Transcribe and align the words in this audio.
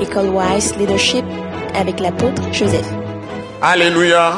École 0.00 0.28
Wise 0.28 0.76
Leadership 0.76 1.24
avec 1.74 2.00
l'apôtre 2.00 2.42
Joseph. 2.52 2.86
Alléluia. 3.62 4.34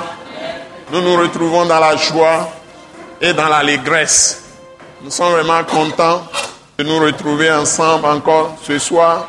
Nous 0.93 1.01
nous 1.01 1.17
retrouvons 1.17 1.67
dans 1.67 1.81
la 1.81 1.97
joie 1.97 2.49
et 3.21 3.33
dans 3.33 3.49
l'allégresse. 3.49 4.45
Nous 5.03 5.11
sommes 5.11 5.33
vraiment 5.33 5.65
contents 5.65 6.23
de 6.79 6.85
nous 6.85 6.99
retrouver 7.01 7.51
ensemble 7.51 8.07
encore 8.07 8.57
ce 8.63 8.79
soir 8.79 9.27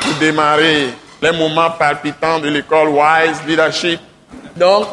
pour 0.00 0.14
démarrer 0.14 0.88
les 1.20 1.32
moments 1.32 1.70
palpitants 1.70 2.38
de 2.38 2.48
l'école 2.48 2.88
Wise 2.88 3.42
Leadership. 3.46 4.00
Donc, 4.56 4.86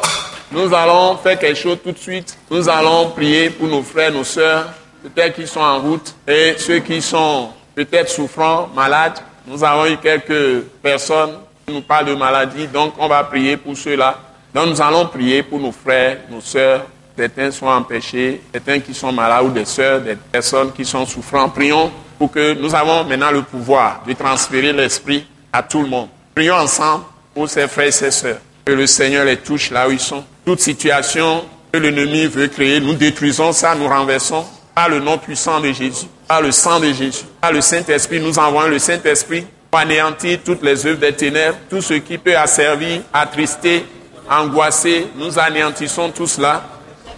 nous 0.50 0.74
allons 0.74 1.16
faire 1.18 1.38
quelque 1.38 1.58
chose 1.58 1.78
tout 1.82 1.92
de 1.92 1.98
suite. 1.98 2.36
Nous 2.50 2.68
allons 2.68 3.10
prier 3.10 3.50
pour 3.50 3.68
nos 3.68 3.82
frères, 3.82 4.10
nos 4.12 4.24
sœurs, 4.24 4.66
peut-être 5.02 5.36
qui 5.36 5.46
sont 5.46 5.60
en 5.60 5.78
route 5.78 6.14
et 6.26 6.54
ceux 6.58 6.80
qui 6.80 7.00
sont 7.00 7.50
peut-être 7.76 8.08
souffrants, 8.08 8.68
malades. 8.74 9.20
Nous 9.46 9.62
avons 9.64 9.86
eu 9.86 9.96
quelques 9.96 10.64
personnes 10.82 11.34
qui 11.66 11.74
nous 11.74 11.82
parlent 11.82 12.06
de 12.06 12.14
maladie, 12.14 12.66
donc 12.66 12.94
on 12.98 13.08
va 13.08 13.24
prier 13.24 13.56
pour 13.56 13.76
ceux-là. 13.76 14.18
Donc 14.54 14.68
nous 14.68 14.80
allons 14.80 15.06
prier 15.06 15.42
pour 15.42 15.58
nos 15.60 15.72
frères, 15.72 16.18
nos 16.30 16.40
sœurs. 16.40 16.86
Certains 17.16 17.50
sont 17.50 17.66
empêchés, 17.66 18.40
certains 18.52 18.80
qui 18.80 18.94
sont 18.94 19.12
malades 19.12 19.44
ou 19.44 19.50
des 19.50 19.64
sœurs, 19.64 20.00
des 20.00 20.16
personnes 20.16 20.72
qui 20.72 20.84
sont 20.84 21.04
souffrantes. 21.04 21.54
Prions 21.54 21.90
pour 22.18 22.30
que 22.30 22.54
nous 22.54 22.74
avons 22.74 23.04
maintenant 23.04 23.30
le 23.30 23.42
pouvoir 23.42 24.02
de 24.06 24.12
transférer 24.14 24.72
l'esprit 24.72 25.26
à 25.52 25.62
tout 25.62 25.82
le 25.82 25.88
monde. 25.88 26.08
Prions 26.34 26.54
ensemble 26.54 27.04
pour 27.34 27.48
ces 27.48 27.68
frères 27.68 27.88
et 27.88 27.92
ces 27.92 28.10
sœurs. 28.10 28.38
Que 28.64 28.72
le 28.72 28.86
Seigneur 28.86 29.24
les 29.24 29.36
touche 29.36 29.70
là 29.70 29.88
où 29.88 29.90
ils 29.90 30.00
sont. 30.00 30.24
Toute 30.44 30.60
situation 30.60 31.44
que 31.72 31.78
l'ennemi 31.78 32.26
veut 32.26 32.48
créer, 32.48 32.80
nous 32.80 32.94
détruisons 32.94 33.52
ça, 33.52 33.74
nous 33.74 33.88
renversons 33.88 34.44
par 34.74 34.88
le 34.88 35.00
nom 35.00 35.18
puissant 35.18 35.60
de 35.60 35.72
Jésus, 35.72 36.06
par 36.30 36.42
le 36.42 36.52
sang 36.52 36.78
de 36.78 36.92
Jésus, 36.92 37.24
par 37.40 37.50
le 37.50 37.60
Saint-Esprit. 37.60 38.20
Nous 38.20 38.38
envoyons 38.38 38.70
le 38.70 38.78
Saint-Esprit 38.78 39.44
pour 39.68 39.80
anéantir 39.80 40.38
toutes 40.44 40.62
les 40.62 40.86
œuvres 40.86 41.00
des 41.00 41.12
ténèbres, 41.12 41.58
tout 41.68 41.82
ce 41.82 41.94
qui 41.94 42.18
peut 42.18 42.36
asservir, 42.36 43.00
attrister, 43.12 43.84
angoisser. 44.30 45.08
Nous 45.16 45.36
anéantissons 45.40 46.08
tout 46.10 46.28
cela. 46.28 46.62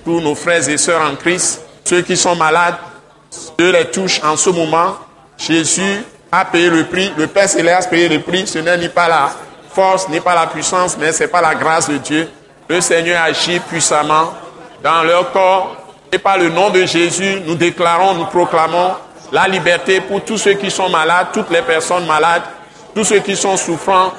Tous 0.02 0.18
nos 0.22 0.34
frères 0.34 0.66
et 0.66 0.78
sœurs 0.78 1.02
en 1.02 1.14
Christ, 1.14 1.60
ceux 1.84 2.00
qui 2.00 2.16
sont 2.16 2.34
malades, 2.34 2.76
Dieu 3.58 3.70
les 3.70 3.84
touche 3.84 4.18
en 4.24 4.34
ce 4.34 4.48
moment. 4.48 4.96
Jésus 5.36 6.02
a 6.32 6.46
payé 6.46 6.70
le 6.70 6.86
prix, 6.86 7.12
le 7.14 7.26
Père 7.26 7.50
Céleste 7.50 7.88
a 7.88 7.90
payé 7.90 8.08
le 8.08 8.22
prix. 8.22 8.46
Ce 8.46 8.60
n'est 8.60 8.78
ni 8.78 8.88
pas 8.88 9.08
la 9.08 9.30
force, 9.74 10.08
ni 10.08 10.20
pas 10.20 10.34
la 10.34 10.46
puissance, 10.46 10.96
mais 10.98 11.12
c'est 11.12 11.28
pas 11.28 11.42
la 11.42 11.54
grâce 11.54 11.86
de 11.86 11.98
Dieu. 11.98 12.30
Le 12.66 12.80
Seigneur 12.80 13.22
agit 13.22 13.60
puissamment 13.60 14.32
dans 14.82 15.02
leur 15.02 15.30
corps 15.32 15.81
et 16.12 16.18
par 16.18 16.36
le 16.36 16.50
nom 16.50 16.68
de 16.68 16.84
Jésus, 16.84 17.40
nous 17.46 17.54
déclarons, 17.54 18.14
nous 18.14 18.26
proclamons 18.26 18.92
la 19.32 19.48
liberté 19.48 20.02
pour 20.02 20.22
tous 20.22 20.36
ceux 20.36 20.52
qui 20.52 20.70
sont 20.70 20.90
malades, 20.90 21.28
toutes 21.32 21.50
les 21.50 21.62
personnes 21.62 22.04
malades, 22.04 22.42
tous 22.94 23.04
ceux 23.04 23.20
qui 23.20 23.34
sont 23.34 23.56
souffrants. 23.56 24.12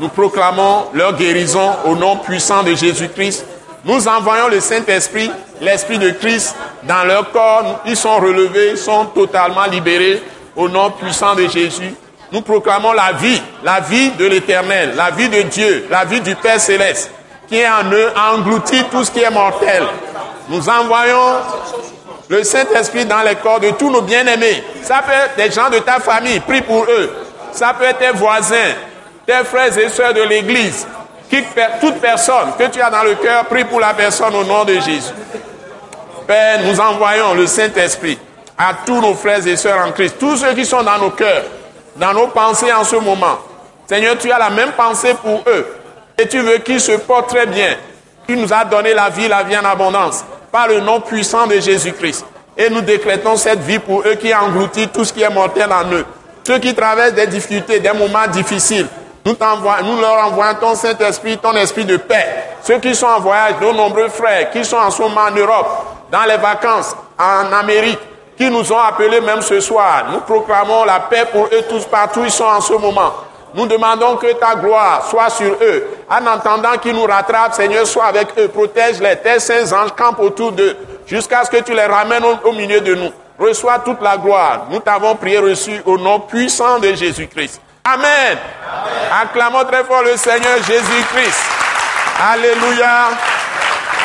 Nous 0.00 0.08
proclamons 0.08 0.86
leur 0.92 1.16
guérison 1.16 1.76
au 1.84 1.94
nom 1.94 2.16
puissant 2.16 2.64
de 2.64 2.74
Jésus-Christ. 2.74 3.46
Nous 3.84 4.08
envoyons 4.08 4.48
le 4.48 4.58
Saint-Esprit, 4.58 5.30
l'Esprit 5.60 5.98
de 5.98 6.10
Christ 6.10 6.56
dans 6.82 7.04
leur 7.04 7.30
corps. 7.30 7.82
Ils 7.86 7.96
sont 7.96 8.16
relevés, 8.16 8.70
ils 8.72 8.76
sont 8.76 9.06
totalement 9.06 9.66
libérés 9.66 10.20
au 10.56 10.68
nom 10.68 10.90
puissant 10.90 11.36
de 11.36 11.46
Jésus. 11.46 11.94
Nous 12.32 12.40
proclamons 12.40 12.92
la 12.92 13.12
vie, 13.12 13.40
la 13.62 13.78
vie 13.78 14.10
de 14.10 14.26
l'Éternel, 14.26 14.94
la 14.96 15.12
vie 15.12 15.28
de 15.28 15.42
Dieu, 15.42 15.86
la 15.88 16.04
vie 16.04 16.20
du 16.20 16.34
Père 16.34 16.60
céleste, 16.60 17.12
qui 17.48 17.58
est 17.58 17.68
en 17.68 17.90
eux, 17.92 18.10
engloutit 18.34 18.84
tout 18.90 19.04
ce 19.04 19.10
qui 19.12 19.20
est 19.20 19.30
mortel. 19.30 19.84
Nous 20.48 20.68
envoyons 20.68 21.36
le 22.28 22.44
Saint-Esprit 22.44 23.04
dans 23.04 23.22
les 23.22 23.36
corps 23.36 23.60
de 23.60 23.70
tous 23.70 23.90
nos 23.90 24.02
bien-aimés. 24.02 24.62
Ça 24.82 25.02
peut 25.04 25.12
être 25.12 25.36
des 25.36 25.50
gens 25.50 25.70
de 25.70 25.78
ta 25.78 26.00
famille, 26.00 26.40
prie 26.40 26.62
pour 26.62 26.84
eux. 26.84 27.10
Ça 27.52 27.74
peut 27.74 27.84
être 27.84 27.98
tes 27.98 28.10
voisins, 28.10 28.74
tes 29.26 29.44
frères 29.44 29.76
et 29.76 29.88
sœurs 29.88 30.14
de 30.14 30.22
l'Église. 30.22 30.86
Toute 31.80 32.00
personne 32.00 32.52
que 32.58 32.64
tu 32.64 32.80
as 32.80 32.90
dans 32.90 33.02
le 33.02 33.14
cœur, 33.14 33.44
prie 33.46 33.64
pour 33.64 33.80
la 33.80 33.92
personne 33.92 34.34
au 34.34 34.44
nom 34.44 34.64
de 34.64 34.74
Jésus. 34.74 35.12
Père, 36.26 36.60
nous 36.64 36.78
envoyons 36.80 37.34
le 37.34 37.46
Saint-Esprit 37.46 38.18
à 38.56 38.72
tous 38.84 39.00
nos 39.00 39.14
frères 39.14 39.46
et 39.46 39.56
sœurs 39.56 39.86
en 39.86 39.92
Christ, 39.92 40.16
tous 40.18 40.36
ceux 40.38 40.52
qui 40.54 40.64
sont 40.66 40.82
dans 40.82 40.98
nos 40.98 41.10
cœurs, 41.10 41.44
dans 41.96 42.12
nos 42.12 42.28
pensées 42.28 42.72
en 42.72 42.84
ce 42.84 42.96
moment. 42.96 43.38
Seigneur, 43.86 44.18
tu 44.18 44.30
as 44.30 44.38
la 44.38 44.50
même 44.50 44.72
pensée 44.72 45.14
pour 45.14 45.42
eux. 45.46 45.66
Et 46.18 46.26
tu 46.26 46.40
veux 46.40 46.58
qu'ils 46.58 46.80
se 46.80 46.92
portent 46.92 47.28
très 47.28 47.46
bien. 47.46 47.76
Tu 48.26 48.36
nous 48.36 48.52
as 48.52 48.64
donné 48.64 48.92
la 48.92 49.08
vie, 49.08 49.28
la 49.28 49.42
vie 49.42 49.56
en 49.56 49.64
abondance, 49.64 50.24
par 50.50 50.68
le 50.68 50.80
nom 50.80 51.00
puissant 51.00 51.46
de 51.46 51.58
Jésus-Christ. 51.60 52.24
Et 52.56 52.70
nous 52.70 52.80
décrétons 52.80 53.36
cette 53.36 53.60
vie 53.60 53.78
pour 53.78 54.00
eux 54.00 54.14
qui 54.14 54.34
engloutit 54.34 54.88
tout 54.88 55.04
ce 55.04 55.12
qui 55.12 55.22
est 55.22 55.30
mortel 55.30 55.70
en 55.72 55.92
eux. 55.92 56.04
Ceux 56.44 56.58
qui 56.58 56.74
traversent 56.74 57.14
des 57.14 57.26
difficultés, 57.26 57.78
des 57.78 57.92
moments 57.92 58.26
difficiles, 58.26 58.86
nous, 59.24 59.34
nous 59.84 60.00
leur 60.00 60.26
envoyons 60.26 60.54
ton 60.60 60.74
Saint-Esprit, 60.74 61.36
ton 61.38 61.52
esprit 61.52 61.84
de 61.84 61.98
paix. 61.98 62.26
Ceux 62.62 62.78
qui 62.78 62.94
sont 62.94 63.06
en 63.06 63.20
voyage, 63.20 63.54
nos 63.60 63.74
nombreux 63.74 64.08
frères, 64.08 64.50
qui 64.50 64.64
sont 64.64 64.76
en 64.78 64.90
ce 64.90 65.02
moment 65.02 65.22
en 65.28 65.36
Europe, 65.36 65.68
dans 66.10 66.24
les 66.24 66.38
vacances, 66.38 66.96
en 67.18 67.52
Amérique, 67.52 67.98
qui 68.38 68.48
nous 68.50 68.72
ont 68.72 68.78
appelés 68.78 69.20
même 69.20 69.42
ce 69.42 69.60
soir. 69.60 70.04
Nous 70.12 70.20
proclamons 70.20 70.84
la 70.84 71.00
paix 71.00 71.26
pour 71.30 71.46
eux 71.46 71.64
tous 71.68 71.84
partout 71.84 72.20
où 72.20 72.24
ils 72.24 72.30
sont 72.30 72.44
en 72.44 72.60
ce 72.60 72.72
moment. 72.72 73.12
Nous 73.54 73.66
demandons 73.66 74.16
que 74.16 74.32
ta 74.34 74.54
gloire 74.54 75.06
soit 75.10 75.30
sur 75.30 75.52
eux. 75.60 75.97
En 76.10 76.26
entendant 76.26 76.78
qu'ils 76.80 76.94
nous 76.94 77.04
rattrapent, 77.04 77.54
Seigneur, 77.54 77.86
sois 77.86 78.06
avec 78.06 78.28
eux. 78.38 78.48
Protège-les. 78.48 79.16
Tes 79.16 79.40
saints 79.40 79.72
anges 79.72 79.94
campent 79.94 80.20
autour 80.20 80.52
d'eux 80.52 80.74
jusqu'à 81.06 81.44
ce 81.44 81.50
que 81.50 81.62
tu 81.62 81.74
les 81.74 81.84
ramènes 81.84 82.24
au, 82.44 82.52
milieu 82.52 82.80
de 82.80 82.94
nous. 82.94 83.10
Reçois 83.38 83.78
toute 83.80 84.00
la 84.00 84.16
gloire. 84.16 84.66
Nous 84.70 84.80
t'avons 84.80 85.14
prié 85.14 85.38
reçu 85.38 85.82
au 85.84 85.98
nom 85.98 86.20
puissant 86.20 86.78
de 86.78 86.94
Jésus-Christ. 86.94 87.60
Amen. 87.84 88.38
Acclamons 89.22 89.64
très 89.64 89.84
fort 89.84 90.02
le 90.02 90.16
Seigneur 90.16 90.56
Jésus-Christ. 90.66 91.40
Alléluia. 92.20 93.10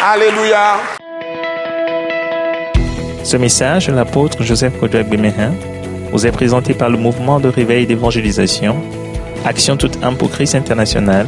Alléluia. 0.06 0.78
Ce 3.24 3.38
message 3.38 3.88
de 3.88 3.94
l'apôtre 3.94 4.44
Joseph 4.44 4.78
Kodouak 4.80 5.08
Bemehin 5.08 5.54
vous 6.12 6.28
est 6.28 6.32
présenté 6.32 6.74
par 6.74 6.90
le 6.90 6.98
mouvement 6.98 7.40
de 7.40 7.48
réveil 7.48 7.88
d'évangélisation 7.88 8.76
Action 9.46 9.76
toute 9.76 10.02
âme 10.02 10.16
pour 10.16 10.32
Christ 10.32 10.56
international, 10.56 11.28